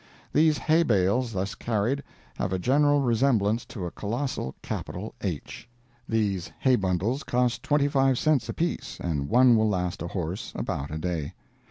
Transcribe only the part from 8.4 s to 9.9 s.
apiece, and one will